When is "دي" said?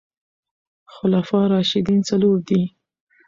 2.47-2.61